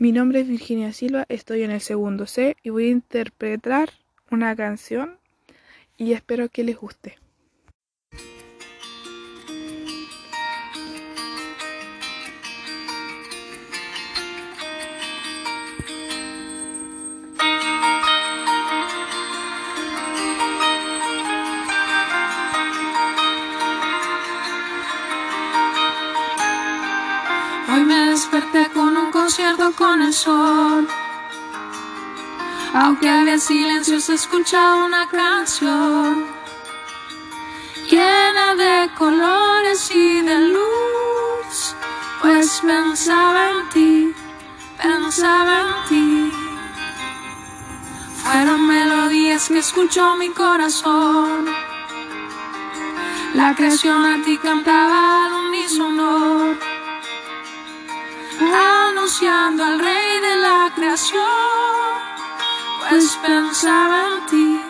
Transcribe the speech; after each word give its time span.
Mi 0.00 0.12
nombre 0.12 0.38
es 0.38 0.46
Virginia 0.46 0.92
Silva, 0.92 1.24
estoy 1.28 1.64
en 1.64 1.72
el 1.72 1.80
segundo 1.80 2.28
C 2.28 2.56
y 2.62 2.70
voy 2.70 2.86
a 2.86 2.90
interpretar 2.90 3.90
una 4.30 4.54
canción 4.54 5.18
y 5.96 6.12
espero 6.12 6.48
que 6.48 6.62
les 6.62 6.76
guste. 6.76 7.18
Hoy 27.78 27.84
me 27.84 28.10
desperté 28.10 28.68
con 28.74 28.96
un 28.96 29.12
concierto 29.12 29.70
con 29.70 30.02
el 30.02 30.12
sol. 30.12 30.88
Aunque 32.74 33.08
había 33.08 33.38
silencio, 33.38 34.00
se 34.00 34.14
escuchaba 34.14 34.84
una 34.84 35.08
canción 35.08 36.26
llena 37.88 38.56
de 38.56 38.90
colores 38.94 39.92
y 39.94 40.22
de 40.22 40.38
luz. 40.48 41.76
Pues 42.20 42.60
pensaba 42.66 43.50
en 43.50 43.68
ti, 43.68 44.14
pensaba 44.82 45.60
en 45.60 45.88
ti. 45.88 46.32
Fueron 48.24 48.66
melodías 48.66 49.46
que 49.46 49.58
escuchó 49.58 50.16
mi 50.16 50.30
corazón. 50.30 51.46
La 53.34 53.54
creación 53.54 54.04
a 54.04 54.24
ti 54.24 54.36
cantaba 54.38 55.26
al 55.26 55.32
unísono 55.46 56.67
anunciando 59.08 59.64
al 59.64 59.78
rey 59.78 60.20
de 60.20 60.36
la 60.36 60.70
creación, 60.74 61.24
pues 62.90 63.18
pensaba 63.22 64.08
en 64.12 64.26
ti, 64.26 64.60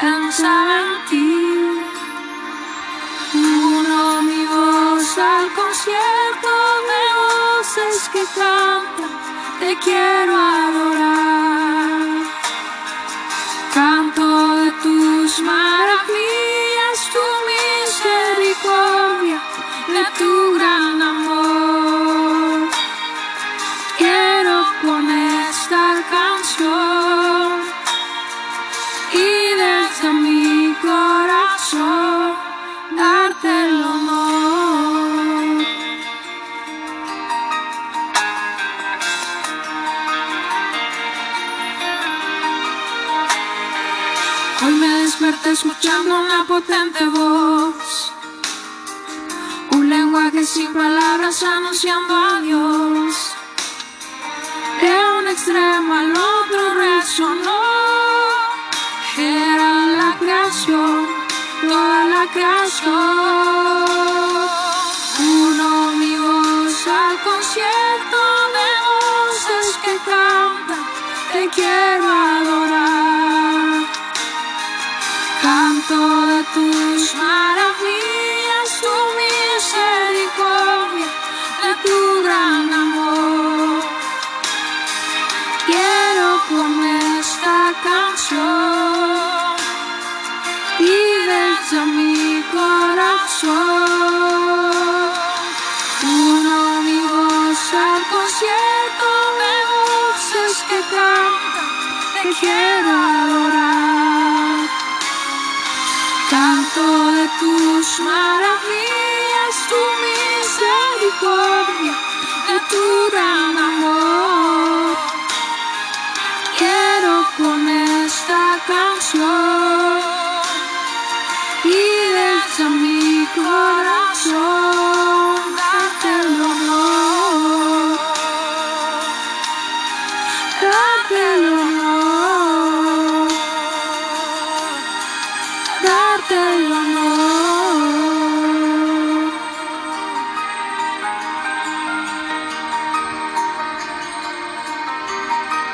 pensaba 0.00 0.80
en 0.80 1.08
ti. 1.08 1.80
Uno 3.32 4.22
mi 4.22 4.44
voz 4.46 5.18
al 5.18 5.52
concierto 5.52 6.50
de 6.90 7.02
voces 7.22 8.08
que 8.12 8.24
cantan, 8.34 9.10
te 9.60 9.76
quiero 9.84 10.36
adorar. 10.36 12.00
Canto 13.72 14.56
de 14.56 14.70
tus 14.82 15.38
maravillas, 15.42 16.29
escuchando 45.30 46.20
una 46.20 46.44
potente 46.44 47.04
voz, 47.06 48.12
un 49.70 49.88
lenguaje 49.88 50.44
sin 50.44 50.72
palabras 50.72 51.42
anunciando 51.42 52.14
a 52.14 52.40
Dios. 52.40 53.14
De 54.80 54.92
un 55.18 55.28
extremo 55.28 55.94
al 55.94 56.10
otro 56.10 56.74
resonó, 56.74 57.60
era 59.18 59.86
la 59.98 60.16
creación, 60.18 61.06
toda 61.62 62.04
la 62.06 62.26
creación. 62.32 62.90
Uno 65.20 65.92
mi 65.92 66.16
voz 66.16 66.86
al 66.88 67.20
concierto 67.22 68.18
de 68.56 68.68
voces 68.88 69.78
que 69.84 69.96
cantan, 70.10 70.84
te 71.32 71.48
quiero 71.50 72.08
adorar. 72.08 72.99
παραμύρια 77.18 78.60
σου 78.76 78.92
μισερικόβια 79.16 81.10
με 81.60 81.70
του 81.82 81.94
ουρανό. 82.12 82.88
Καιρό 85.68 86.32
που 86.46 86.58
με 86.78 86.98
στα 87.30 87.60
κάτσο, 87.84 88.50
πήγε 90.78 91.44
τσα 91.64 91.82
μη 91.94 92.14
κοράψω. 92.52 93.60
Μονοδηγό 96.06 97.28
σαρκοσιέτο 97.66 99.14
με 99.38 99.52
βόξε 99.70 100.44
και 100.68 100.80
κάμπτα, 100.92 101.62
και 102.22 102.30
χέρα 102.38 102.98
αγορά. 103.20 103.72
Κάμπτα 106.30 106.59
τώρα 106.76 107.24
τους 107.40 107.88
μαραβίας 108.06 109.56
του 109.68 109.80
μισέρι 110.00 111.10
κόρδια, 111.22 111.94
τους 112.70 112.89